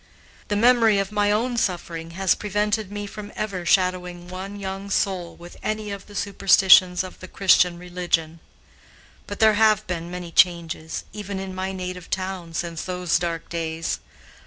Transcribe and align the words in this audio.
The 0.47 0.55
memory 0.55 0.97
of 0.97 1.11
my 1.11 1.29
own 1.31 1.57
suffering 1.57 2.09
has 2.17 2.33
prevented 2.33 2.91
me 2.91 3.05
from 3.05 3.31
ever 3.35 3.67
shadowing 3.67 4.27
one 4.29 4.59
young 4.59 4.89
soul 4.89 5.35
with 5.35 5.57
any 5.61 5.91
of 5.91 6.07
the 6.07 6.15
superstitions 6.15 7.03
of 7.03 7.19
the 7.19 7.27
Christian 7.27 7.77
religion. 7.77 8.39
But 9.27 9.37
there 9.39 9.53
have 9.53 9.85
been 9.85 10.09
many 10.09 10.31
changes, 10.31 11.03
even 11.13 11.39
in 11.39 11.53
my 11.53 11.71
native 11.71 12.09
town, 12.09 12.55
since 12.55 12.83
those 12.83 13.19
dark 13.19 13.47
days. 13.49 13.99